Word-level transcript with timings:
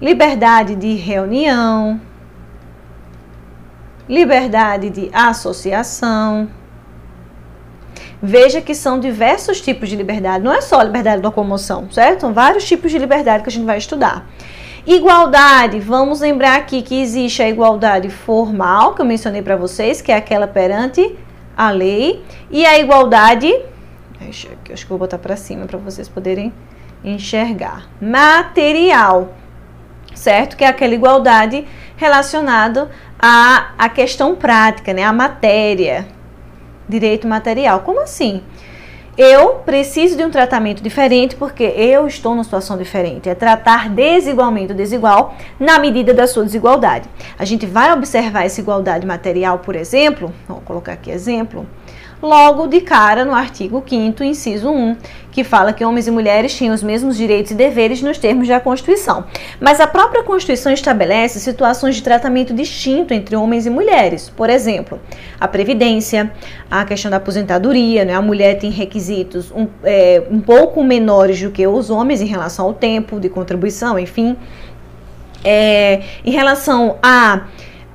liberdade 0.00 0.74
de 0.74 0.94
reunião, 0.94 2.00
liberdade 4.08 4.90
de 4.90 5.10
associação. 5.12 6.48
Veja 8.22 8.60
que 8.60 8.74
são 8.74 9.00
diversos 9.00 9.60
tipos 9.60 9.88
de 9.88 9.96
liberdade, 9.96 10.44
não 10.44 10.52
é 10.52 10.60
só 10.60 10.82
liberdade 10.82 11.18
de 11.18 11.26
locomoção, 11.26 11.90
certo? 11.90 12.20
São 12.20 12.34
vários 12.34 12.64
tipos 12.64 12.90
de 12.90 12.98
liberdade 12.98 13.42
que 13.42 13.48
a 13.48 13.52
gente 13.52 13.64
vai 13.64 13.78
estudar. 13.78 14.26
Igualdade, 14.86 15.78
vamos 15.80 16.20
lembrar 16.20 16.56
aqui 16.56 16.82
que 16.82 17.00
existe 17.00 17.42
a 17.42 17.48
igualdade 17.48 18.08
formal, 18.10 18.94
que 18.94 19.02
eu 19.02 19.06
mencionei 19.06 19.42
para 19.42 19.56
vocês, 19.56 20.00
que 20.00 20.10
é 20.10 20.16
aquela 20.16 20.46
perante 20.46 21.16
a 21.56 21.70
lei, 21.70 22.24
e 22.50 22.64
a 22.64 22.78
igualdade, 22.78 23.54
acho 24.28 24.48
que 24.64 24.88
vou 24.88 24.98
botar 24.98 25.18
para 25.18 25.36
cima 25.36 25.66
para 25.66 25.78
vocês 25.78 26.08
poderem 26.08 26.52
enxergar, 27.04 27.88
material, 28.00 29.34
certo? 30.14 30.56
Que 30.56 30.64
é 30.64 30.68
aquela 30.68 30.94
igualdade 30.94 31.66
relacionada 31.96 32.90
à, 33.18 33.72
à 33.78 33.88
questão 33.88 34.34
prática, 34.34 34.92
né? 34.92 35.04
A 35.04 35.12
matéria, 35.12 36.06
direito 36.88 37.26
material. 37.26 37.80
Como 37.80 38.00
assim? 38.00 38.42
Eu 39.18 39.56
preciso 39.66 40.16
de 40.16 40.24
um 40.24 40.30
tratamento 40.30 40.82
diferente 40.82 41.36
porque 41.36 41.64
eu 41.64 42.06
estou 42.06 42.32
numa 42.32 42.44
situação 42.44 42.78
diferente. 42.78 43.28
É 43.28 43.34
tratar 43.34 43.90
desigualmente 43.90 44.72
o 44.72 44.74
desigual 44.74 45.34
na 45.58 45.78
medida 45.78 46.14
da 46.14 46.26
sua 46.26 46.44
desigualdade. 46.44 47.06
A 47.38 47.44
gente 47.44 47.66
vai 47.66 47.92
observar 47.92 48.46
essa 48.46 48.60
igualdade 48.60 49.06
material, 49.06 49.58
por 49.58 49.76
exemplo, 49.76 50.32
vou 50.48 50.62
colocar 50.62 50.92
aqui 50.92 51.10
exemplo, 51.10 51.66
logo 52.22 52.66
de 52.66 52.80
cara 52.80 53.24
no 53.24 53.34
artigo 53.34 53.82
5 53.86 54.22
inciso 54.24 54.70
1, 54.70 54.96
que 55.32 55.44
fala 55.44 55.72
que 55.72 55.84
homens 55.84 56.06
e 56.06 56.10
mulheres 56.10 56.54
tinham 56.54 56.74
os 56.74 56.82
mesmos 56.82 57.16
direitos 57.16 57.52
e 57.52 57.54
deveres 57.54 58.02
nos 58.02 58.18
termos 58.18 58.46
da 58.48 58.60
Constituição. 58.60 59.24
Mas 59.60 59.80
a 59.80 59.86
própria 59.86 60.22
Constituição 60.22 60.72
estabelece 60.72 61.38
situações 61.40 61.96
de 61.96 62.02
tratamento 62.02 62.52
distinto 62.52 63.14
entre 63.14 63.36
homens 63.36 63.66
e 63.66 63.70
mulheres. 63.70 64.28
Por 64.28 64.50
exemplo, 64.50 65.00
a 65.40 65.48
previdência, 65.48 66.30
a 66.70 66.84
questão 66.84 67.10
da 67.10 67.16
aposentadoria, 67.16 68.04
né? 68.04 68.14
a 68.14 68.22
mulher 68.22 68.58
tem 68.58 68.70
requisitos 68.70 69.50
um, 69.52 69.66
é, 69.82 70.22
um 70.30 70.40
pouco 70.40 70.82
menores 70.82 71.40
do 71.40 71.50
que 71.50 71.66
os 71.66 71.90
homens 71.90 72.20
em 72.20 72.26
relação 72.26 72.66
ao 72.66 72.74
tempo 72.74 73.18
de 73.18 73.28
contribuição, 73.28 73.98
enfim. 73.98 74.36
É, 75.42 76.02
em 76.22 76.32
relação 76.32 76.98
a 77.02 77.46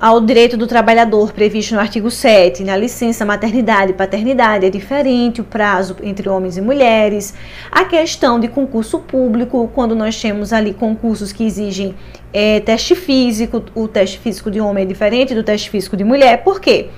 ao 0.06 0.22
direito 0.22 0.56
do 0.56 0.68
trabalhador 0.68 1.34
previsto 1.34 1.74
no 1.74 1.82
artigo 1.82 2.12
7, 2.12 2.64
na 2.64 2.78
licença 2.78 3.26
maternidade 3.26 3.90
e 3.90 3.96
paternidade, 3.96 4.64
é 4.64 4.70
diferente 4.70 5.42
o 5.42 5.44
prazo 5.44 5.96
entre 6.04 6.30
homens 6.30 6.58
e 6.58 6.62
mulheres. 6.62 7.34
A 7.72 7.86
questão 7.86 8.40
de 8.40 8.48
concurso 8.48 9.00
público, 9.00 9.68
quando 9.74 9.96
nós 9.96 10.22
temos 10.22 10.54
ali 10.54 10.76
concursos 10.76 11.34
que 11.34 11.44
exigem 11.44 11.96
é, 12.32 12.60
teste 12.60 12.94
físico, 12.94 13.64
o 13.74 13.88
teste 13.88 14.20
físico 14.20 14.52
de 14.52 14.62
homem 14.62 14.84
é 14.84 14.86
diferente 14.86 15.34
do 15.34 15.42
teste 15.42 15.72
físico 15.72 15.98
de 15.98 16.04
mulher. 16.04 16.44
Por 16.44 16.62
quê? 16.62 16.90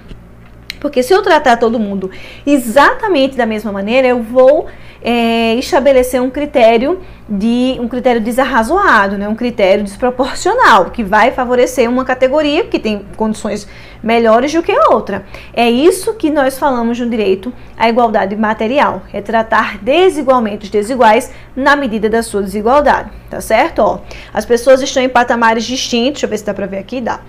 Porque 0.78 1.02
se 1.02 1.14
eu 1.14 1.22
tratar 1.22 1.56
todo 1.56 1.80
mundo 1.80 2.12
exatamente 2.46 3.38
da 3.38 3.46
mesma 3.46 3.72
maneira, 3.72 4.10
eu 4.10 4.22
vou 4.22 4.68
é, 5.02 5.56
estabelecer 5.56 6.22
um 6.22 6.30
critério 6.30 7.00
de 7.30 7.78
um 7.80 7.88
critério 7.88 8.22
desarrazoado, 8.22 9.18
né? 9.18 9.28
um 9.28 9.36
critério 9.36 9.84
desproporcional, 9.84 10.86
que 10.92 11.04
vai 11.04 11.32
favorecer 11.32 11.90
uma 11.90 12.06
categoria 12.06 12.64
que 12.66 12.80
tem 12.80 13.06
condições 13.18 13.68
melhores 14.02 14.54
do 14.54 14.64
que 14.64 14.72
a 14.72 14.90
outra. 14.92 15.26
É 15.54 15.70
isso 15.70 16.14
que 16.14 16.30
nós 16.30 16.58
falamos 16.58 17.00
no 17.00 17.10
direito 17.10 17.52
à 17.78 17.90
igualdade 17.90 18.36
material, 18.36 19.02
é 19.12 19.22
tratar 19.22 19.78
desigualmente 19.80 20.66
os 20.66 20.70
desiguais 20.70 21.32
na 21.56 21.76
medida 21.76 22.10
da 22.10 22.24
sua 22.24 22.42
desigualdade, 22.42 23.10
tá 23.30 23.42
certo? 23.42 23.80
Ó, 23.80 24.00
as 24.34 24.46
pessoas 24.46 24.82
estão 24.82 25.04
em 25.04 25.10
patamares 25.10 25.66
distintos, 25.66 26.22
deixa 26.22 26.26
eu 26.26 26.30
ver 26.30 26.38
se 26.38 26.46
dá 26.46 26.54
para 26.54 26.66
ver 26.66 26.78
aqui, 26.78 27.02
dá. 27.02 27.20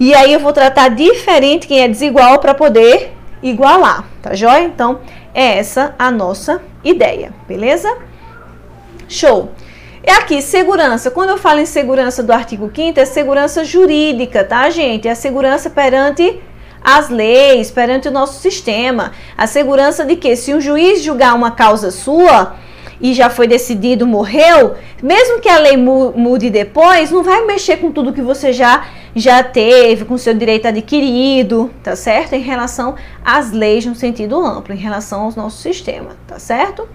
E 0.00 0.14
aí 0.14 0.32
eu 0.32 0.40
vou 0.40 0.52
tratar 0.52 0.88
diferente 0.88 1.66
quem 1.66 1.80
é 1.80 1.88
desigual 1.88 2.38
para 2.38 2.54
poder 2.54 3.12
igualar, 3.42 4.04
tá 4.22 4.34
joia? 4.34 4.64
Então, 4.64 5.00
é 5.38 5.56
essa 5.56 5.94
a 5.96 6.10
nossa 6.10 6.60
ideia, 6.82 7.32
beleza? 7.46 7.96
Show! 9.08 9.52
E 10.04 10.10
aqui, 10.10 10.42
segurança. 10.42 11.12
Quando 11.12 11.30
eu 11.30 11.38
falo 11.38 11.60
em 11.60 11.66
segurança 11.66 12.24
do 12.24 12.32
artigo 12.32 12.68
5 12.74 12.98
é 12.98 13.04
segurança 13.04 13.64
jurídica, 13.64 14.42
tá, 14.42 14.68
gente? 14.68 15.06
É 15.06 15.12
a 15.12 15.14
segurança 15.14 15.70
perante 15.70 16.40
as 16.82 17.08
leis, 17.08 17.70
perante 17.70 18.08
o 18.08 18.10
nosso 18.10 18.40
sistema. 18.40 19.12
A 19.36 19.46
segurança 19.46 20.04
de 20.04 20.16
que 20.16 20.34
se 20.34 20.52
um 20.52 20.60
juiz 20.60 21.02
julgar 21.02 21.36
uma 21.36 21.52
causa 21.52 21.92
sua, 21.92 22.56
e 23.00 23.14
já 23.14 23.30
foi 23.30 23.46
decidido, 23.46 24.06
morreu, 24.06 24.74
mesmo 25.02 25.40
que 25.40 25.48
a 25.48 25.58
lei 25.58 25.76
mude 25.76 26.50
depois, 26.50 27.10
não 27.10 27.22
vai 27.22 27.44
mexer 27.44 27.76
com 27.76 27.92
tudo 27.92 28.12
que 28.12 28.22
você 28.22 28.52
já 28.52 28.86
já 29.14 29.42
teve, 29.42 30.04
com 30.04 30.16
seu 30.16 30.34
direito 30.34 30.68
adquirido, 30.68 31.70
tá 31.82 31.96
certo? 31.96 32.34
Em 32.34 32.40
relação 32.40 32.94
às 33.24 33.50
leis 33.50 33.84
no 33.84 33.94
sentido 33.94 34.38
amplo, 34.38 34.72
em 34.72 34.78
relação 34.78 35.22
ao 35.22 35.32
nosso 35.32 35.60
sistema, 35.60 36.10
tá 36.26 36.38
certo? 36.38 36.88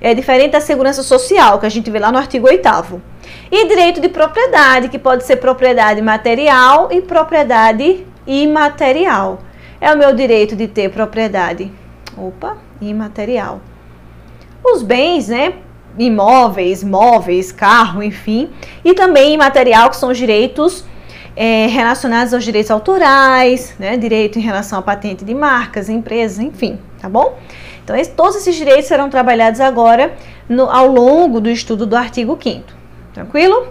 É 0.00 0.14
diferente 0.14 0.52
da 0.52 0.60
segurança 0.60 1.02
social, 1.02 1.58
que 1.58 1.66
a 1.66 1.68
gente 1.68 1.90
vê 1.90 1.98
lá 1.98 2.10
no 2.10 2.18
artigo 2.18 2.48
8 2.48 3.00
E 3.50 3.68
direito 3.68 4.00
de 4.00 4.08
propriedade, 4.08 4.88
que 4.88 4.98
pode 4.98 5.24
ser 5.24 5.36
propriedade 5.36 6.00
material 6.00 6.88
e 6.90 7.00
propriedade 7.00 8.04
imaterial. 8.26 9.40
É 9.80 9.92
o 9.92 9.98
meu 9.98 10.12
direito 10.14 10.56
de 10.56 10.66
ter 10.66 10.90
propriedade, 10.90 11.70
opa, 12.16 12.56
imaterial 12.80 13.60
os 14.74 14.82
bens, 14.82 15.28
né? 15.28 15.54
Imóveis, 15.98 16.84
móveis, 16.84 17.50
carro, 17.50 18.02
enfim, 18.02 18.50
e 18.84 18.94
também 18.94 19.34
imaterial, 19.34 19.90
que 19.90 19.96
são 19.96 20.10
os 20.10 20.18
direitos 20.18 20.84
é, 21.34 21.66
relacionados 21.66 22.32
aos 22.32 22.44
direitos 22.44 22.70
autorais, 22.70 23.74
né? 23.78 23.96
Direito 23.96 24.38
em 24.38 24.42
relação 24.42 24.78
à 24.78 24.82
patente 24.82 25.24
de 25.24 25.34
marcas, 25.34 25.88
empresas, 25.88 26.38
enfim, 26.38 26.78
tá 27.00 27.08
bom? 27.08 27.38
Então, 27.82 27.96
esse, 27.96 28.10
todos 28.10 28.36
esses 28.36 28.54
direitos 28.54 28.86
serão 28.86 29.08
trabalhados 29.08 29.60
agora 29.60 30.14
no, 30.48 30.70
ao 30.70 30.86
longo 30.86 31.40
do 31.40 31.48
estudo 31.48 31.86
do 31.86 31.96
artigo 31.96 32.38
5 32.40 32.78
tranquilo? 33.18 33.68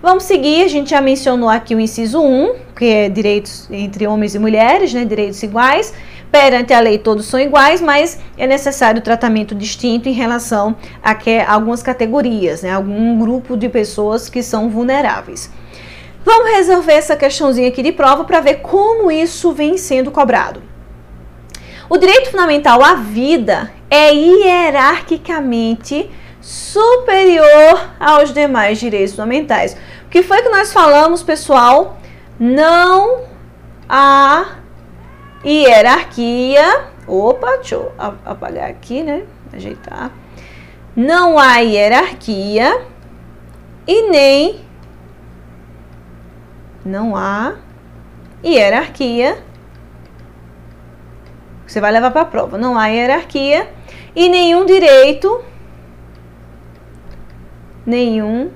Vamos 0.00 0.24
seguir, 0.24 0.62
a 0.62 0.68
gente 0.68 0.90
já 0.90 1.00
mencionou 1.00 1.48
aqui 1.48 1.74
o 1.74 1.80
inciso 1.80 2.20
1, 2.20 2.54
que 2.76 2.84
é 2.84 3.08
direitos 3.08 3.68
entre 3.70 4.06
homens 4.06 4.34
e 4.34 4.38
mulheres, 4.38 4.94
né, 4.94 5.04
direitos 5.04 5.42
iguais. 5.42 5.92
Perante 6.30 6.74
a 6.74 6.80
lei 6.80 6.98
todos 6.98 7.26
são 7.26 7.40
iguais, 7.40 7.80
mas 7.80 8.20
é 8.36 8.46
necessário 8.46 9.00
tratamento 9.00 9.54
distinto 9.54 10.08
em 10.08 10.12
relação 10.12 10.76
a 11.02 11.14
que, 11.14 11.40
algumas 11.40 11.82
categorias, 11.82 12.62
né, 12.62 12.72
algum 12.72 13.18
grupo 13.18 13.56
de 13.56 13.68
pessoas 13.68 14.28
que 14.28 14.42
são 14.42 14.68
vulneráveis. 14.68 15.50
Vamos 16.24 16.50
resolver 16.50 16.92
essa 16.92 17.16
questãozinha 17.16 17.68
aqui 17.68 17.82
de 17.82 17.92
prova 17.92 18.24
para 18.24 18.40
ver 18.40 18.56
como 18.56 19.10
isso 19.10 19.52
vem 19.52 19.78
sendo 19.78 20.10
cobrado. 20.10 20.62
O 21.88 21.96
direito 21.96 22.30
fundamental 22.30 22.84
à 22.84 22.94
vida 22.96 23.72
é 23.88 24.12
hierarquicamente 24.12 26.10
superior 26.38 27.90
aos 27.98 28.34
demais 28.34 28.78
direitos 28.78 29.12
fundamentais. 29.12 29.74
O 30.06 30.10
que 30.10 30.22
foi 30.22 30.42
que 30.42 30.50
nós 30.50 30.70
falamos, 30.70 31.22
pessoal? 31.22 31.98
Não 32.38 33.22
há 33.88 34.58
hierarquia. 35.44 36.88
Opa, 37.06 37.56
deixa 37.56 37.74
eu 37.76 37.92
apagar 37.98 38.68
aqui, 38.68 39.02
né? 39.02 39.24
Ajeitar. 39.52 40.12
Não 40.94 41.38
há 41.38 41.58
hierarquia 41.58 42.82
e 43.86 44.10
nem 44.10 44.60
não 46.84 47.16
há 47.16 47.56
hierarquia. 48.44 49.42
Você 51.66 51.80
vai 51.80 51.92
levar 51.92 52.10
para 52.10 52.22
a 52.22 52.26
prova. 52.26 52.56
Não 52.56 52.78
há 52.78 52.86
hierarquia 52.86 53.68
e 54.16 54.28
nenhum 54.28 54.64
direito 54.64 55.44
nenhum 57.88 58.50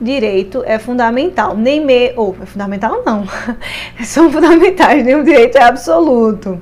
direito 0.00 0.62
é 0.66 0.78
fundamental, 0.78 1.56
nem 1.56 1.84
me, 1.84 2.12
ou 2.16 2.36
é 2.40 2.46
fundamental 2.46 3.02
não, 3.04 3.24
são 4.02 4.30
fundamentais, 4.32 5.04
nenhum 5.04 5.22
direito 5.22 5.58
é 5.58 5.62
absoluto, 5.62 6.60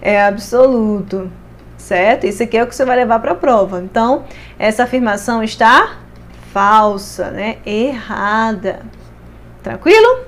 é 0.00 0.22
absoluto, 0.22 1.30
certo? 1.76 2.26
Isso 2.26 2.42
aqui 2.42 2.56
é 2.58 2.62
o 2.62 2.66
que 2.66 2.74
você 2.74 2.84
vai 2.84 2.96
levar 2.96 3.18
para 3.20 3.32
a 3.32 3.34
prova. 3.34 3.80
Então, 3.80 4.24
essa 4.58 4.84
afirmação 4.84 5.42
está 5.42 5.96
falsa, 6.52 7.30
né? 7.30 7.58
Errada. 7.64 8.80
Tranquilo? 9.62 10.20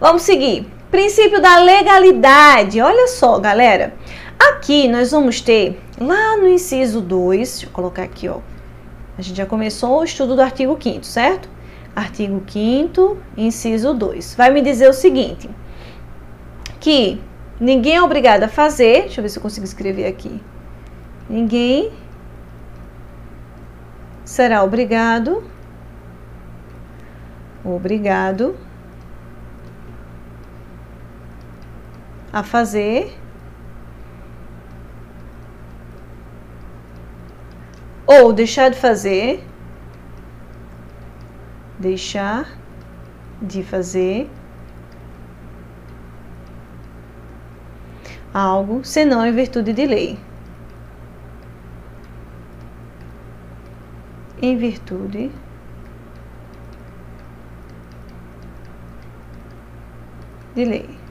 Vamos 0.00 0.22
seguir. 0.22 0.66
Princípio 0.90 1.40
da 1.40 1.58
legalidade. 1.58 2.80
Olha 2.80 3.08
só, 3.08 3.38
galera. 3.38 3.94
Aqui 4.38 4.88
nós 4.88 5.10
vamos 5.10 5.40
ter 5.40 5.80
lá 6.00 6.36
no 6.36 6.48
inciso 6.48 7.00
2, 7.00 7.50
deixa 7.50 7.66
eu 7.66 7.70
colocar 7.70 8.02
aqui, 8.02 8.28
ó 8.28 8.38
a 9.16 9.22
gente 9.22 9.36
já 9.36 9.46
começou 9.46 10.00
o 10.00 10.04
estudo 10.04 10.34
do 10.34 10.42
artigo 10.42 10.76
5 10.80 11.04
certo? 11.04 11.48
Artigo 11.94 12.42
5 12.46 13.18
inciso 13.36 13.94
2. 13.94 14.34
Vai 14.34 14.50
me 14.50 14.60
dizer 14.60 14.88
o 14.88 14.92
seguinte, 14.92 15.48
que 16.80 17.20
ninguém 17.60 17.96
é 17.96 18.02
obrigado 18.02 18.42
a 18.42 18.48
fazer, 18.48 19.02
deixa 19.02 19.20
eu 19.20 19.22
ver 19.22 19.28
se 19.28 19.38
eu 19.38 19.42
consigo 19.42 19.64
escrever 19.64 20.06
aqui. 20.06 20.40
Ninguém 21.28 21.92
será 24.24 24.62
obrigado 24.62 25.42
obrigado 27.64 28.54
a 32.32 32.42
fazer 32.42 33.16
ou 38.06 38.32
deixar 38.32 38.70
de 38.70 38.76
fazer, 38.76 39.42
deixar 41.78 42.58
de 43.40 43.62
fazer 43.62 44.30
algo, 48.32 48.84
senão 48.84 49.24
em 49.24 49.32
virtude 49.32 49.72
de 49.72 49.86
lei. 49.86 50.18
Em 54.42 54.56
virtude 54.56 55.30
de 60.54 60.64
lei. 60.64 61.03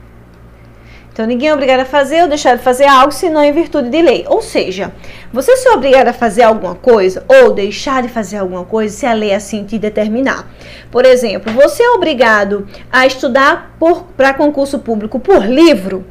Então, 1.14 1.26
ninguém 1.26 1.48
é 1.48 1.54
obrigado 1.54 1.78
a 1.78 1.84
fazer 1.84 2.22
ou 2.22 2.28
deixar 2.28 2.56
de 2.56 2.62
fazer 2.64 2.86
algo 2.86 3.12
senão 3.12 3.40
em 3.40 3.52
virtude 3.52 3.88
de 3.88 4.02
lei. 4.02 4.24
Ou 4.26 4.42
seja, 4.42 4.92
você 5.32 5.56
se 5.56 5.68
é 5.68 5.70
obrigado 5.70 6.08
a 6.08 6.12
fazer 6.12 6.42
alguma 6.42 6.74
coisa 6.74 7.24
ou 7.28 7.52
deixar 7.52 8.02
de 8.02 8.08
fazer 8.08 8.38
alguma 8.38 8.64
coisa 8.64 8.96
se 8.96 9.06
a 9.06 9.12
lei 9.12 9.32
assim 9.32 9.62
te 9.62 9.78
determinar. 9.78 10.44
Por 10.90 11.06
exemplo, 11.06 11.52
você 11.52 11.84
é 11.84 11.90
obrigado 11.90 12.66
a 12.90 13.06
estudar 13.06 13.76
para 14.16 14.34
concurso 14.34 14.80
público 14.80 15.20
por 15.20 15.46
livro? 15.46 16.04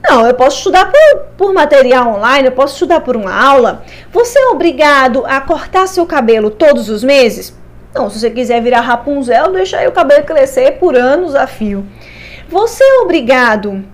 Não, 0.00 0.24
eu 0.24 0.34
posso 0.34 0.58
estudar 0.58 0.92
por, 0.92 1.22
por 1.36 1.52
material 1.52 2.14
online, 2.14 2.46
eu 2.46 2.52
posso 2.52 2.74
estudar 2.74 3.00
por 3.00 3.16
uma 3.16 3.34
aula. 3.34 3.82
Você 4.12 4.38
é 4.38 4.46
obrigado 4.46 5.24
a 5.26 5.40
cortar 5.40 5.88
seu 5.88 6.06
cabelo 6.06 6.52
todos 6.52 6.88
os 6.88 7.02
meses? 7.02 7.52
Não, 7.92 8.08
se 8.08 8.20
você 8.20 8.30
quiser 8.30 8.62
virar 8.62 8.82
Rapunzel, 8.82 9.50
deixa 9.50 9.78
aí 9.78 9.88
o 9.88 9.92
cabelo 9.92 10.22
crescer 10.22 10.78
por 10.78 10.94
anos 10.94 11.34
a 11.34 11.48
fio. 11.48 11.84
Você 12.48 12.84
é 12.84 13.00
obrigado 13.00 13.84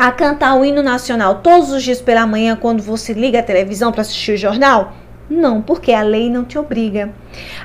a 0.00 0.10
cantar 0.10 0.54
o 0.54 0.64
hino 0.64 0.82
nacional 0.82 1.42
todos 1.42 1.70
os 1.70 1.82
dias 1.82 2.00
pela 2.00 2.26
manhã 2.26 2.56
quando 2.56 2.82
você 2.82 3.12
liga 3.12 3.40
a 3.40 3.42
televisão 3.42 3.92
para 3.92 4.00
assistir 4.00 4.32
o 4.32 4.36
jornal? 4.38 4.94
Não, 5.28 5.60
porque 5.60 5.92
a 5.92 6.00
lei 6.00 6.30
não 6.30 6.42
te 6.42 6.58
obriga. 6.58 7.10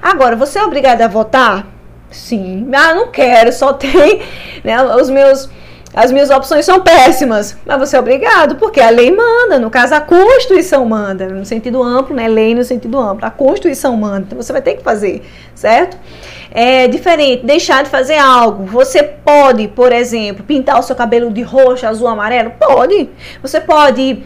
Agora, 0.02 0.36
você 0.36 0.60
é 0.60 0.64
obrigado 0.66 1.02
a 1.02 1.08
votar? 1.08 1.66
Sim. 2.12 2.70
Ah, 2.74 2.94
não 2.94 3.08
quero, 3.08 3.54
só 3.54 3.72
tem 3.72 4.22
né, 4.66 4.84
os 4.84 5.10
meus 5.10 5.50
as 5.96 6.12
minhas 6.12 6.30
opções 6.30 6.66
são 6.66 6.82
péssimas, 6.82 7.56
mas 7.66 7.80
você 7.80 7.96
é 7.96 8.00
obrigado, 8.00 8.58
porque 8.58 8.82
a 8.82 8.90
lei 8.90 9.16
manda, 9.16 9.58
no 9.58 9.70
caso 9.70 9.96
a 9.96 10.02
Constituição 10.02 10.86
manda, 10.86 11.30
no 11.30 11.46
sentido 11.46 11.82
amplo, 11.82 12.14
né? 12.14 12.28
Lei 12.28 12.54
no 12.54 12.66
sentido 12.66 13.00
amplo, 13.00 13.26
a 13.26 13.32
Constituição 13.32 13.96
manda, 13.96 14.26
então 14.28 14.42
você 14.42 14.52
vai 14.52 14.62
ter 14.62 14.76
que 14.76 14.84
fazer, 14.84 15.24
certo? 15.56 15.98
É 16.52 16.90
diferente, 16.90 17.46
deixar 17.46 17.82
de 17.82 17.90
fazer 17.90 18.18
algo. 18.18 18.66
Você 18.66 19.04
pode, 19.04 19.70
por 19.70 19.94
exemplo, 19.94 20.44
pintar 20.44 20.78
o 20.78 20.84
seu 20.84 20.98
cabelo 20.98 21.32
de 21.32 21.42
roxo, 21.42 21.88
azul, 21.88 22.08
amarelo? 22.10 22.52
Pode. 22.60 23.10
Você 23.42 23.62
pode 23.62 24.22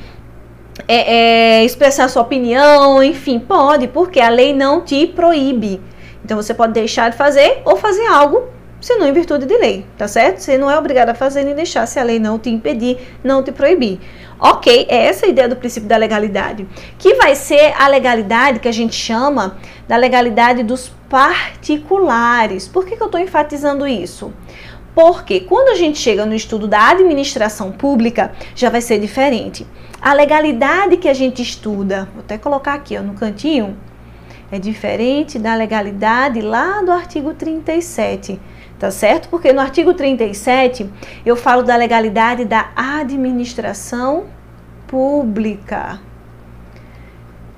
é, 0.88 1.60
é, 1.60 1.66
expressar 1.66 2.10
sua 2.10 2.24
opinião, 2.24 3.04
enfim, 3.04 3.38
pode, 3.38 3.88
porque 3.88 4.20
a 4.20 4.30
lei 4.30 4.54
não 4.54 4.82
te 4.82 5.06
proíbe. 5.06 5.80
Então 6.26 6.36
você 6.36 6.54
pode 6.54 6.74
deixar 6.74 7.12
de 7.12 7.18
fazer 7.18 7.62
ou 7.64 7.76
fazer 7.76 8.08
algo 8.08 8.59
senão 8.82 9.08
em 9.08 9.14
virtude 9.14 9.46
de 9.46 9.58
lei, 9.58 9.86
tá 9.98 10.08
certo? 10.08 10.40
Você 10.40 10.58
não 10.58 10.70
é 10.70 10.78
obrigado 10.78 11.10
a 11.10 11.14
fazer 11.14 11.44
nem 11.44 11.56
deixar 11.56 11.86
se 11.86 12.00
a 12.00 12.04
lei 12.04 12.20
não 12.20 12.40
te 12.40 12.50
impedir, 12.50 12.98
não 13.24 13.44
te 13.44 13.52
proibir. 13.52 14.00
Ok, 14.40 14.88
é 14.90 15.08
essa 15.08 15.26
a 15.26 15.30
ideia 15.30 15.50
do 15.50 15.58
princípio 15.58 15.90
da 15.90 15.98
legalidade, 15.98 16.66
que 16.98 17.16
vai 17.16 17.36
ser 17.36 17.74
a 17.78 17.88
legalidade 17.88 18.60
que 18.60 18.70
a 18.70 18.72
gente 18.72 18.96
chama 18.96 19.58
da 19.88 19.98
legalidade 19.98 20.64
dos 20.64 20.90
particulares. 21.10 22.68
Por 22.68 22.86
que, 22.86 22.96
que 22.96 23.04
eu 23.04 23.08
estou 23.08 23.20
enfatizando 23.20 23.86
isso? 23.86 24.34
Porque 24.96 25.42
quando 25.42 25.70
a 25.70 25.76
gente 25.76 26.00
chega 26.00 26.26
no 26.26 26.34
estudo 26.34 26.68
da 26.68 26.90
administração 26.90 27.72
pública, 27.72 28.32
já 28.56 28.70
vai 28.70 28.82
ser 28.82 29.00
diferente. 29.00 29.68
A 30.02 30.14
legalidade 30.14 30.98
que 30.98 31.10
a 31.10 31.14
gente 31.14 31.42
estuda, 31.42 32.08
vou 32.14 32.22
até 32.22 32.38
colocar 32.38 32.74
aqui 32.74 32.98
ó, 32.98 33.02
no 33.02 33.14
cantinho, 33.14 33.78
é 34.52 34.58
diferente 34.58 35.38
da 35.38 35.54
legalidade 35.54 36.42
lá 36.42 36.82
do 36.82 36.92
artigo 36.92 37.34
37 37.34 38.40
tá 38.80 38.90
certo? 38.90 39.28
Porque 39.30 39.52
no 39.52 39.60
artigo 39.60 39.94
37 39.94 40.90
eu 41.26 41.36
falo 41.36 41.62
da 41.62 41.76
legalidade 41.76 42.46
da 42.46 42.70
administração 42.76 44.26
pública. 44.88 46.00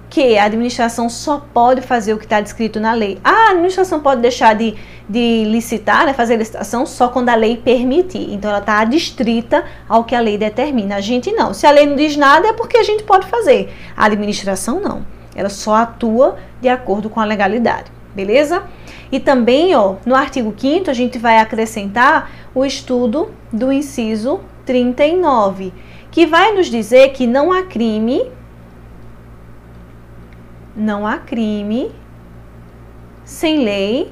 Que 0.09 0.37
a 0.37 0.43
administração 0.43 1.09
só 1.09 1.41
pode 1.53 1.81
fazer 1.81 2.13
o 2.13 2.17
que 2.17 2.25
está 2.25 2.41
descrito 2.41 2.81
na 2.81 2.91
lei. 2.91 3.17
A 3.23 3.51
administração 3.51 4.01
pode 4.01 4.19
deixar 4.19 4.53
de, 4.55 4.75
de 5.07 5.45
licitar, 5.45 6.05
né, 6.05 6.13
fazer 6.13 6.35
licitação, 6.35 6.85
só 6.85 7.07
quando 7.07 7.29
a 7.29 7.35
lei 7.35 7.55
permitir. 7.55 8.33
Então 8.33 8.49
ela 8.49 8.59
está 8.59 8.79
adstrita 8.79 9.63
ao 9.87 10.03
que 10.03 10.13
a 10.13 10.19
lei 10.19 10.37
determina. 10.37 10.97
A 10.97 11.01
gente 11.01 11.31
não. 11.31 11.53
Se 11.53 11.65
a 11.65 11.71
lei 11.71 11.85
não 11.85 11.95
diz 11.95 12.17
nada, 12.17 12.47
é 12.47 12.53
porque 12.53 12.75
a 12.75 12.83
gente 12.83 13.03
pode 13.03 13.25
fazer. 13.27 13.73
A 13.95 14.07
administração 14.07 14.81
não. 14.81 15.05
Ela 15.33 15.49
só 15.49 15.75
atua 15.75 16.35
de 16.59 16.67
acordo 16.67 17.09
com 17.09 17.21
a 17.21 17.25
legalidade. 17.25 17.89
Beleza? 18.13 18.63
E 19.11 19.19
também, 19.19 19.75
ó, 19.75 19.95
no 20.05 20.15
artigo 20.15 20.53
5 20.57 20.89
a 20.89 20.93
gente 20.93 21.17
vai 21.17 21.39
acrescentar 21.39 22.31
o 22.55 22.63
estudo 22.63 23.31
do 23.51 23.71
inciso 23.71 24.39
39, 24.65 25.73
que 26.09 26.25
vai 26.25 26.53
nos 26.53 26.67
dizer 26.67 27.09
que 27.09 27.27
não 27.27 27.51
há 27.51 27.63
crime 27.63 28.31
não 30.75 31.05
há 31.05 31.17
crime 31.17 31.91
sem 33.25 33.63
lei 33.63 34.11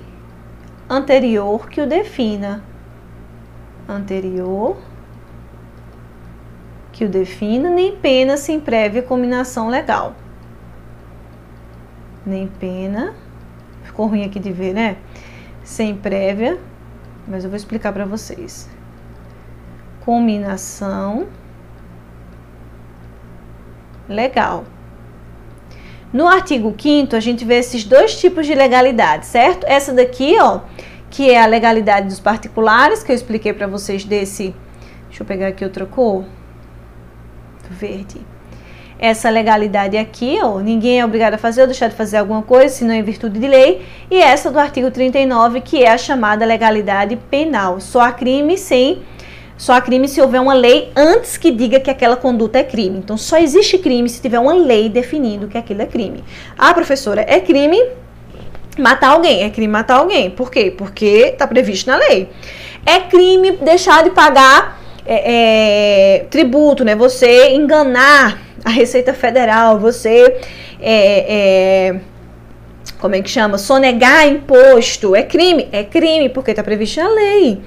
anterior 0.90 1.70
que 1.70 1.82
o 1.82 1.88
defina. 1.88 2.64
Anterior 3.88 4.78
que 6.92 7.06
o 7.06 7.10
defina, 7.10 7.70
nem 7.70 7.96
pena 7.96 8.36
sem 8.36 8.60
prévia 8.60 9.02
combinação 9.02 9.70
legal. 9.70 10.16
Nem 12.26 12.48
pena 12.48 13.16
ficou 14.00 14.08
ruim 14.08 14.24
aqui 14.24 14.40
de 14.40 14.54
ver, 14.54 14.74
né? 14.74 14.96
Sem 15.62 15.94
prévia, 15.94 16.58
mas 17.28 17.44
eu 17.44 17.50
vou 17.50 17.58
explicar 17.58 17.92
para 17.92 18.06
vocês. 18.06 18.70
Combinação 20.06 21.28
legal. 24.08 24.64
No 26.14 26.28
artigo 26.28 26.74
5 26.80 27.14
a 27.14 27.20
gente 27.20 27.44
vê 27.44 27.56
esses 27.56 27.84
dois 27.84 28.18
tipos 28.18 28.48
de 28.48 28.56
legalidade, 28.56 29.26
certo? 29.26 29.66
Essa 29.68 29.94
daqui, 29.94 30.40
ó, 30.40 30.62
que 31.10 31.30
é 31.30 31.44
a 31.44 31.46
legalidade 31.46 32.08
dos 32.08 32.22
particulares, 32.22 33.04
que 33.04 33.12
eu 33.12 33.16
expliquei 33.16 33.52
para 33.52 33.68
vocês 33.68 34.06
desse. 34.06 34.56
Deixa 35.08 35.24
eu 35.24 35.28
pegar 35.28 35.48
aqui 35.48 35.66
outra 35.66 35.86
cor. 35.86 36.24
Verde 37.70 38.26
essa 39.00 39.30
legalidade 39.30 39.98
aqui, 39.98 40.38
ó, 40.44 40.60
ninguém 40.60 41.00
é 41.00 41.06
obrigado 41.06 41.36
a 41.36 41.38
fazer 41.38 41.62
ou 41.62 41.68
deixar 41.68 41.88
de 41.88 41.96
fazer 41.96 42.18
alguma 42.18 42.42
coisa, 42.42 42.76
senão 42.76 42.94
em 42.94 43.02
virtude 43.02 43.40
de 43.40 43.48
lei, 43.48 43.82
e 44.12 44.18
essa 44.22 44.52
do 44.52 44.60
artigo 44.60 44.92
39, 44.92 45.62
que 45.62 45.84
é 45.84 45.92
a 45.92 45.98
chamada 45.98 46.46
legalidade 46.46 47.16
penal. 47.16 47.80
Só 47.80 48.02
há 48.02 48.12
crime 48.12 48.58
sem 48.58 49.02
só 49.60 49.74
há 49.74 49.82
crime 49.82 50.08
se 50.08 50.22
houver 50.22 50.40
uma 50.40 50.54
lei 50.54 50.90
antes 50.96 51.36
que 51.36 51.52
diga 51.52 51.82
que 51.82 51.92
aquela 51.92 52.16
conduta 52.16 52.60
é 52.60 52.64
crime. 52.64 52.98
Então, 52.98 53.18
só 53.18 53.38
existe 53.38 53.78
crime 53.78 54.08
se 54.08 54.22
tiver 54.22 54.40
uma 54.40 54.54
lei 54.54 54.88
definindo 54.88 55.50
que 55.50 55.58
aquilo 55.58 55.82
é 55.82 55.86
crime. 55.86 56.24
Ah, 56.58 56.74
professora, 56.74 57.26
é 57.28 57.42
crime 57.42 57.78
matar 58.78 59.10
alguém. 59.10 59.44
É 59.44 59.50
crime 59.50 59.68
matar 59.68 59.96
alguém. 59.96 60.30
Por 60.30 60.50
quê? 60.50 60.72
Porque 60.72 61.32
está 61.34 61.46
previsto 61.46 61.90
na 61.92 61.98
lei. 61.98 62.30
É 62.86 63.02
crime 63.02 63.52
deixar 63.52 64.02
de 64.02 64.12
pagar 64.12 64.80
é, 65.12 66.18
é, 66.18 66.26
tributo, 66.30 66.86
né? 66.86 66.96
Você 66.96 67.50
enganar 67.50 68.40
a 68.64 68.70
Receita 68.70 69.12
Federal, 69.12 69.80
você 69.80 70.36
é, 70.80 71.90
é, 71.90 72.00
como 73.00 73.16
é 73.16 73.22
que 73.22 73.30
chama? 73.30 73.58
Sonegar 73.58 74.28
imposto 74.28 75.16
é 75.16 75.24
crime? 75.24 75.70
É 75.72 75.84
crime, 75.84 76.28
porque 76.28 76.52
está 76.52 76.62
previsto 76.62 77.00
na 77.00 77.08
lei. 77.08 77.62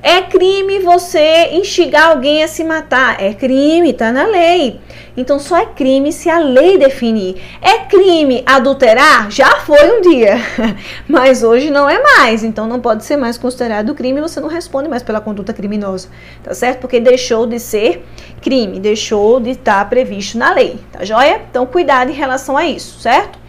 É 0.00 0.22
crime 0.22 0.78
você 0.78 1.48
instigar 1.52 2.10
alguém 2.10 2.44
a 2.44 2.48
se 2.48 2.62
matar? 2.62 3.20
É 3.20 3.34
crime, 3.34 3.90
está 3.90 4.12
na 4.12 4.24
lei. 4.24 4.80
Então 5.16 5.40
só 5.40 5.56
é 5.56 5.66
crime 5.66 6.12
se 6.12 6.30
a 6.30 6.38
lei 6.38 6.78
definir. 6.78 7.42
É 7.60 7.78
crime 7.78 8.44
adulterar? 8.46 9.28
Já 9.28 9.56
foi 9.60 9.98
um 9.98 10.02
dia, 10.02 10.36
mas 11.08 11.42
hoje 11.42 11.68
não 11.68 11.90
é 11.90 12.00
mais. 12.00 12.44
Então 12.44 12.68
não 12.68 12.78
pode 12.78 13.04
ser 13.04 13.16
mais 13.16 13.36
considerado 13.36 13.94
crime, 13.94 14.20
você 14.20 14.38
não 14.38 14.48
responde 14.48 14.88
mais 14.88 15.02
pela 15.02 15.20
conduta 15.20 15.52
criminosa, 15.52 16.08
tá 16.44 16.54
certo? 16.54 16.80
Porque 16.80 17.00
deixou 17.00 17.44
de 17.44 17.58
ser 17.58 18.04
crime, 18.40 18.78
deixou 18.78 19.40
de 19.40 19.50
estar 19.50 19.88
previsto 19.88 20.38
na 20.38 20.52
lei, 20.52 20.78
tá 20.92 21.04
joia? 21.04 21.40
Então 21.50 21.66
cuidado 21.66 22.10
em 22.10 22.14
relação 22.14 22.56
a 22.56 22.64
isso, 22.64 23.00
certo? 23.00 23.45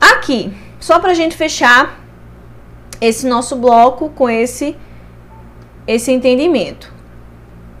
Aqui, 0.00 0.52
só 0.78 0.98
para 0.98 1.10
a 1.10 1.14
gente 1.14 1.36
fechar 1.36 2.00
esse 3.00 3.26
nosso 3.26 3.56
bloco 3.56 4.10
com 4.10 4.28
esse 4.28 4.76
esse 5.86 6.10
entendimento. 6.10 6.92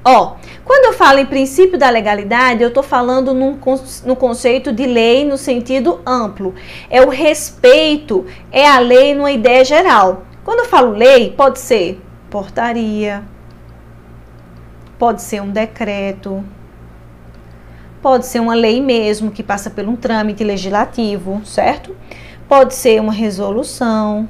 Ó, 0.04 0.36
quando 0.64 0.84
eu 0.84 0.92
falo 0.92 1.18
em 1.18 1.26
princípio 1.26 1.76
da 1.76 1.90
legalidade, 1.90 2.62
eu 2.62 2.68
estou 2.68 2.82
falando 2.82 3.34
num, 3.34 3.58
no 4.04 4.14
conceito 4.14 4.72
de 4.72 4.86
lei 4.86 5.24
no 5.24 5.36
sentido 5.36 6.00
amplo. 6.06 6.54
É 6.88 7.02
o 7.02 7.08
respeito, 7.08 8.24
é 8.52 8.68
a 8.68 8.78
lei 8.78 9.14
numa 9.14 9.32
ideia 9.32 9.64
geral. 9.64 10.22
Quando 10.44 10.60
eu 10.60 10.66
falo 10.66 10.92
lei, 10.92 11.32
pode 11.32 11.58
ser 11.58 12.00
portaria, 12.30 13.24
pode 14.96 15.22
ser 15.22 15.42
um 15.42 15.50
decreto, 15.50 16.44
pode 18.06 18.24
ser 18.26 18.38
uma 18.38 18.54
lei 18.54 18.80
mesmo 18.80 19.32
que 19.32 19.42
passa 19.42 19.68
por 19.68 19.84
um 19.84 19.96
trâmite 19.96 20.44
legislativo, 20.44 21.42
certo? 21.44 21.96
Pode 22.48 22.72
ser 22.72 23.00
uma 23.00 23.12
resolução. 23.12 24.28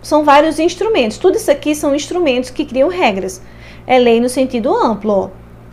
São 0.00 0.22
vários 0.24 0.60
instrumentos. 0.60 1.18
Tudo 1.18 1.34
isso 1.34 1.50
aqui 1.50 1.74
são 1.74 1.92
instrumentos 1.92 2.48
que 2.48 2.64
criam 2.64 2.88
regras. 2.88 3.42
É 3.88 3.98
lei 3.98 4.20
no 4.20 4.28
sentido 4.28 4.72
amplo, 4.72 5.12
ó. 5.12 5.30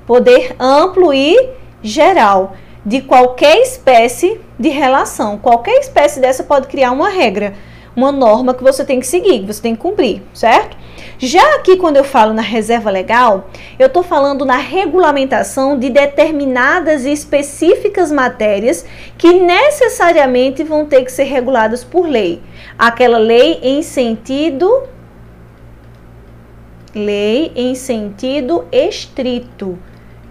poder 0.08 0.56
amplo 0.60 1.14
e 1.14 1.52
geral 1.84 2.54
de 2.84 3.00
qualquer 3.02 3.60
espécie 3.62 4.42
de 4.58 4.70
relação. 4.70 5.38
Qualquer 5.38 5.78
espécie 5.82 6.20
dessa 6.20 6.44
pode 6.44 6.66
criar 6.66 6.94
uma 6.94 7.10
regra, 7.10 7.54
uma 7.96 8.12
norma 8.12 8.56
que 8.56 8.64
você 8.64 8.84
tem 8.84 9.00
que 9.00 9.06
seguir, 9.06 9.42
que 9.42 9.54
você 9.54 9.62
tem 9.62 9.76
que 9.76 9.82
cumprir, 9.84 10.24
certo? 10.34 10.76
Já 11.20 11.56
aqui, 11.56 11.78
quando 11.78 11.98
eu 11.98 12.04
falo 12.04 12.32
na 12.32 12.44
reserva 12.44 12.92
legal, 12.92 13.50
eu 13.80 13.88
estou 13.88 14.04
falando 14.04 14.46
na 14.46 14.58
regulamentação 14.58 15.78
de 15.78 15.90
determinadas 15.90 17.06
e 17.06 17.12
específicas 17.12 18.12
matérias 18.12 18.86
que 19.18 19.34
necessariamente 19.34 20.64
vão 20.64 20.86
ter 20.86 21.04
que 21.04 21.12
ser 21.12 21.24
reguladas 21.24 21.84
por 21.84 22.08
lei. 22.08 22.40
Aquela 22.78 23.18
lei 23.18 23.60
em 23.64 23.82
sentido. 23.82 24.84
Lei 26.94 27.52
em 27.56 27.74
sentido 27.74 28.66
estrito. 28.72 29.80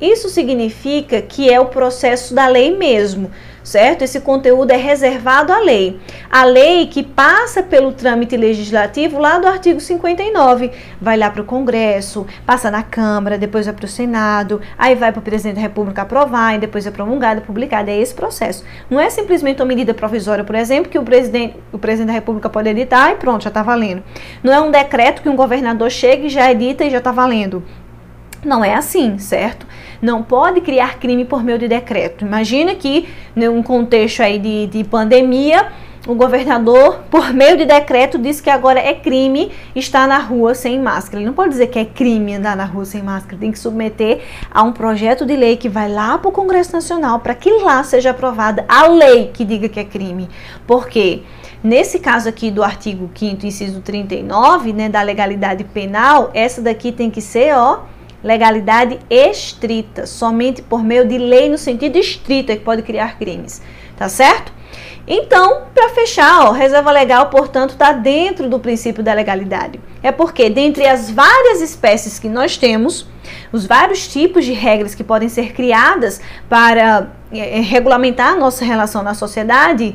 Isso 0.00 0.28
significa 0.28 1.20
que 1.20 1.50
é 1.50 1.58
o 1.58 1.66
processo 1.66 2.34
da 2.34 2.46
lei 2.46 2.76
mesmo, 2.76 3.30
certo? 3.66 4.02
Esse 4.02 4.20
conteúdo 4.20 4.70
é 4.70 4.76
reservado 4.76 5.52
à 5.52 5.58
lei. 5.58 5.98
A 6.30 6.44
lei 6.44 6.86
que 6.86 7.02
passa 7.02 7.64
pelo 7.64 7.92
trâmite 7.92 8.36
legislativo 8.36 9.18
lá 9.18 9.38
do 9.40 9.48
artigo 9.48 9.80
59, 9.80 10.70
vai 11.00 11.16
lá 11.16 11.28
para 11.30 11.42
o 11.42 11.44
Congresso, 11.44 12.24
passa 12.46 12.70
na 12.70 12.84
Câmara, 12.84 13.36
depois 13.36 13.66
vai 13.66 13.74
para 13.74 13.84
o 13.84 13.88
Senado, 13.88 14.60
aí 14.78 14.94
vai 14.94 15.10
para 15.10 15.18
o 15.18 15.22
presidente 15.22 15.56
da 15.56 15.62
República 15.62 16.02
aprovar 16.02 16.54
e 16.54 16.58
depois 16.58 16.86
é 16.86 16.90
promulgada, 16.92 17.40
publicada. 17.40 17.90
É 17.90 18.00
esse 18.00 18.14
processo. 18.14 18.64
Não 18.88 19.00
é 19.00 19.10
simplesmente 19.10 19.60
uma 19.60 19.66
medida 19.66 19.92
provisória, 19.92 20.44
por 20.44 20.54
exemplo, 20.54 20.90
que 20.90 20.98
o 20.98 21.02
presidente, 21.02 21.56
o 21.72 21.78
presidente 21.78 22.08
da 22.08 22.12
República 22.12 22.48
pode 22.48 22.68
editar 22.68 23.10
e 23.10 23.16
pronto, 23.16 23.42
já 23.42 23.48
está 23.48 23.64
valendo. 23.64 24.02
Não 24.44 24.52
é 24.52 24.60
um 24.60 24.70
decreto 24.70 25.22
que 25.22 25.28
um 25.28 25.34
governador 25.34 25.90
chega 25.90 26.26
e 26.26 26.28
já 26.28 26.50
edita 26.50 26.84
e 26.84 26.90
já 26.90 26.98
está 26.98 27.10
valendo. 27.10 27.64
Não 28.44 28.64
é 28.64 28.74
assim, 28.74 29.18
certo? 29.18 29.66
Não 30.00 30.22
pode 30.22 30.60
criar 30.60 30.98
crime 30.98 31.24
por 31.24 31.42
meio 31.42 31.58
de 31.58 31.68
decreto. 31.68 32.24
Imagina 32.24 32.74
que, 32.74 33.08
num 33.34 33.62
contexto 33.62 34.20
aí 34.22 34.38
de, 34.38 34.66
de 34.66 34.84
pandemia, 34.84 35.66
o 36.06 36.14
governador, 36.14 37.00
por 37.10 37.32
meio 37.34 37.56
de 37.56 37.64
decreto, 37.64 38.16
disse 38.16 38.40
que 38.40 38.48
agora 38.48 38.78
é 38.78 38.94
crime 38.94 39.50
estar 39.74 40.06
na 40.06 40.18
rua 40.18 40.54
sem 40.54 40.78
máscara. 40.80 41.18
Ele 41.18 41.26
não 41.26 41.34
pode 41.34 41.50
dizer 41.50 41.66
que 41.66 41.78
é 41.80 41.84
crime 41.84 42.36
andar 42.36 42.56
na 42.56 42.64
rua 42.64 42.84
sem 42.84 43.02
máscara, 43.02 43.36
tem 43.36 43.50
que 43.50 43.58
submeter 43.58 44.20
a 44.48 44.62
um 44.62 44.72
projeto 44.72 45.26
de 45.26 45.34
lei 45.34 45.56
que 45.56 45.68
vai 45.68 45.90
lá 45.90 46.16
para 46.16 46.28
o 46.28 46.32
Congresso 46.32 46.72
Nacional 46.72 47.18
para 47.18 47.34
que 47.34 47.50
lá 47.50 47.82
seja 47.82 48.10
aprovada 48.10 48.64
a 48.68 48.86
lei 48.86 49.32
que 49.34 49.44
diga 49.44 49.68
que 49.68 49.80
é 49.80 49.84
crime. 49.84 50.28
Por 50.64 50.86
quê? 50.86 51.22
Nesse 51.64 51.98
caso 51.98 52.28
aqui 52.28 52.52
do 52.52 52.62
artigo 52.62 53.10
5 53.12 53.44
inciso 53.44 53.80
39, 53.80 54.72
né, 54.72 54.88
da 54.88 55.02
legalidade 55.02 55.64
penal, 55.64 56.30
essa 56.32 56.62
daqui 56.62 56.92
tem 56.92 57.10
que 57.10 57.20
ser, 57.20 57.56
ó, 57.56 57.80
legalidade 58.26 58.98
estrita, 59.08 60.04
somente 60.04 60.60
por 60.60 60.82
meio 60.82 61.06
de 61.06 61.16
lei 61.16 61.48
no 61.48 61.56
sentido 61.56 61.96
estrito 61.96 62.50
é 62.50 62.56
que 62.56 62.64
pode 62.64 62.82
criar 62.82 63.16
crimes, 63.18 63.62
tá 63.96 64.08
certo? 64.08 64.52
Então, 65.06 65.62
para 65.72 65.90
fechar, 65.90 66.46
ó, 66.46 66.50
reserva 66.50 66.90
legal, 66.90 67.30
portanto, 67.30 67.70
está 67.70 67.92
dentro 67.92 68.48
do 68.48 68.58
princípio 68.58 69.04
da 69.04 69.14
legalidade. 69.14 69.80
É 70.02 70.10
porque, 70.10 70.50
dentre 70.50 70.84
as 70.84 71.08
várias 71.08 71.60
espécies 71.60 72.18
que 72.18 72.28
nós 72.28 72.56
temos, 72.56 73.06
os 73.52 73.64
vários 73.66 74.08
tipos 74.08 74.44
de 74.44 74.52
regras 74.52 74.96
que 74.96 75.04
podem 75.04 75.28
ser 75.28 75.52
criadas 75.52 76.20
para 76.48 77.12
é, 77.30 77.60
regulamentar 77.60 78.32
a 78.32 78.36
nossa 78.36 78.64
relação 78.64 79.04
na 79.04 79.14
sociedade, 79.14 79.94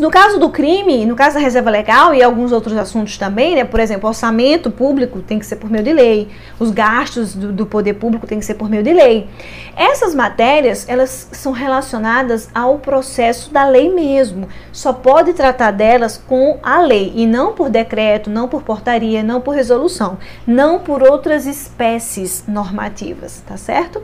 no 0.00 0.10
caso 0.10 0.40
do 0.40 0.50
crime, 0.50 1.06
no 1.06 1.14
caso 1.14 1.36
da 1.36 1.40
reserva 1.40 1.70
legal 1.70 2.12
e 2.12 2.20
alguns 2.20 2.50
outros 2.50 2.76
assuntos 2.76 3.16
também, 3.16 3.54
né? 3.54 3.64
Por 3.64 3.78
exemplo, 3.78 4.08
orçamento 4.08 4.68
público 4.68 5.22
tem 5.22 5.38
que 5.38 5.46
ser 5.46 5.56
por 5.56 5.70
meio 5.70 5.84
de 5.84 5.92
lei, 5.92 6.28
os 6.58 6.72
gastos 6.72 7.36
do, 7.36 7.52
do, 7.52 7.64
poder 7.64 7.94
público 7.94 8.26
tem 8.26 8.40
que 8.40 8.44
ser 8.44 8.54
por 8.54 8.68
meio 8.68 8.82
de 8.82 8.92
lei. 8.92 9.28
Essas 9.76 10.12
matérias, 10.12 10.88
elas 10.88 11.28
são 11.30 11.52
relacionadas 11.52 12.48
ao 12.52 12.78
processo 12.78 13.52
da 13.52 13.64
lei 13.64 13.94
mesmo. 13.94 14.48
Só 14.72 14.92
pode 14.92 15.34
tratar 15.34 15.70
delas 15.70 16.16
com 16.16 16.58
a 16.64 16.82
lei 16.82 17.12
e 17.14 17.24
não 17.24 17.52
por 17.52 17.70
decreto, 17.70 18.28
não 18.28 18.48
por 18.48 18.62
portaria, 18.62 19.22
não 19.22 19.40
por 19.40 19.54
resolução, 19.54 20.18
não 20.44 20.80
por 20.80 21.00
outras 21.00 21.46
espécies 21.46 22.42
normativas, 22.48 23.40
tá 23.46 23.56
certo? 23.56 24.02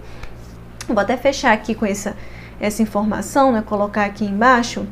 Vou 0.87 1.01
até 1.01 1.17
fechar 1.17 1.53
aqui 1.53 1.75
com 1.75 1.85
essa, 1.85 2.15
essa 2.61 2.83
informação, 2.83 3.51
né? 3.51 3.65
Colocar 3.67 4.05
aqui 4.05 4.25
embaixo 4.25 4.87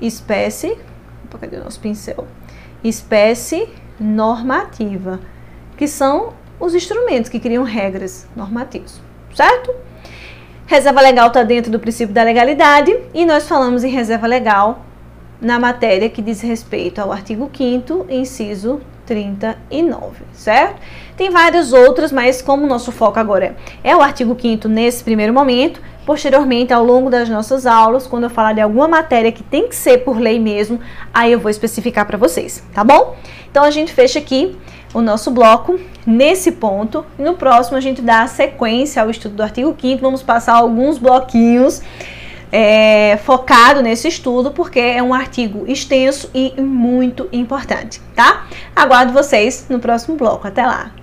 espécie, 0.00 0.76
cadê 1.40 1.56
o 1.56 1.64
nosso 1.64 1.80
pincel? 1.80 2.26
Espécie 2.82 3.68
normativa, 3.98 5.20
que 5.76 5.86
são 5.86 6.34
os 6.58 6.74
instrumentos 6.74 7.30
que 7.30 7.40
criam 7.40 7.64
regras 7.64 8.26
normativas, 8.36 9.00
certo? 9.34 9.74
Reserva 10.66 11.00
legal 11.00 11.28
está 11.28 11.42
dentro 11.42 11.70
do 11.70 11.80
princípio 11.80 12.14
da 12.14 12.22
legalidade 12.22 12.96
e 13.12 13.26
nós 13.26 13.48
falamos 13.48 13.82
em 13.82 13.90
reserva 13.90 14.26
legal 14.26 14.84
na 15.40 15.58
matéria 15.58 16.08
que 16.08 16.22
diz 16.22 16.40
respeito 16.40 17.00
ao 17.00 17.10
artigo 17.10 17.50
5 17.52 18.06
inciso 18.08 18.80
39, 19.10 20.22
certo? 20.32 20.80
Tem 21.16 21.30
várias 21.30 21.72
outras, 21.72 22.12
mas 22.12 22.40
como 22.40 22.62
o 22.62 22.68
nosso 22.68 22.92
foco 22.92 23.18
agora 23.18 23.56
é, 23.82 23.90
é 23.90 23.96
o 23.96 24.00
artigo 24.00 24.36
5 24.40 24.68
nesse 24.68 25.02
primeiro 25.02 25.34
momento, 25.34 25.82
posteriormente, 26.06 26.72
ao 26.72 26.84
longo 26.84 27.10
das 27.10 27.28
nossas 27.28 27.66
aulas, 27.66 28.06
quando 28.06 28.24
eu 28.24 28.30
falar 28.30 28.52
de 28.52 28.60
alguma 28.60 28.86
matéria 28.86 29.32
que 29.32 29.42
tem 29.42 29.66
que 29.66 29.74
ser 29.74 30.04
por 30.04 30.16
lei 30.16 30.38
mesmo, 30.38 30.78
aí 31.12 31.32
eu 31.32 31.40
vou 31.40 31.50
especificar 31.50 32.06
para 32.06 32.16
vocês, 32.16 32.62
tá 32.72 32.84
bom? 32.84 33.16
Então 33.50 33.64
a 33.64 33.70
gente 33.72 33.92
fecha 33.92 34.20
aqui 34.20 34.56
o 34.94 35.02
nosso 35.02 35.32
bloco 35.32 35.80
nesse 36.06 36.52
ponto. 36.52 37.04
E 37.18 37.22
no 37.22 37.34
próximo 37.34 37.76
a 37.76 37.80
gente 37.80 38.00
dá 38.00 38.28
sequência 38.28 39.02
ao 39.02 39.10
estudo 39.10 39.34
do 39.34 39.42
artigo 39.42 39.76
5 39.76 40.00
vamos 40.00 40.22
passar 40.22 40.54
alguns 40.54 40.98
bloquinhos 40.98 41.82
é, 42.52 43.18
focado 43.24 43.82
nesse 43.82 44.08
estudo, 44.08 44.50
porque 44.50 44.78
é 44.78 45.02
um 45.02 45.14
artigo 45.14 45.64
extenso 45.66 46.30
e 46.34 46.60
muito 46.60 47.28
importante, 47.32 48.00
tá? 48.14 48.46
Aguardo 48.74 49.12
vocês 49.12 49.66
no 49.68 49.78
próximo 49.78 50.16
bloco. 50.16 50.46
Até 50.46 50.66
lá! 50.66 50.99